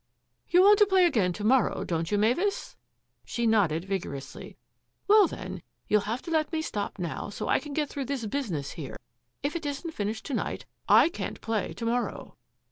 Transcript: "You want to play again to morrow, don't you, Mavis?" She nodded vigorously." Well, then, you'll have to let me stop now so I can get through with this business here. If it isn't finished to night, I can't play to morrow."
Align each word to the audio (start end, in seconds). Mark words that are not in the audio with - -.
"You 0.49 0.63
want 0.63 0.79
to 0.79 0.87
play 0.87 1.05
again 1.05 1.31
to 1.33 1.43
morrow, 1.43 1.83
don't 1.83 2.09
you, 2.09 2.17
Mavis?" 2.17 2.75
She 3.23 3.45
nodded 3.45 3.85
vigorously." 3.85 4.57
Well, 5.07 5.27
then, 5.27 5.61
you'll 5.87 6.01
have 6.01 6.23
to 6.23 6.31
let 6.31 6.51
me 6.51 6.63
stop 6.63 6.97
now 6.97 7.29
so 7.29 7.47
I 7.47 7.59
can 7.59 7.73
get 7.73 7.87
through 7.87 8.01
with 8.01 8.07
this 8.07 8.25
business 8.25 8.71
here. 8.71 8.97
If 9.43 9.55
it 9.55 9.63
isn't 9.63 9.91
finished 9.91 10.25
to 10.25 10.33
night, 10.33 10.65
I 10.89 11.09
can't 11.09 11.39
play 11.39 11.73
to 11.73 11.85
morrow." 11.85 12.35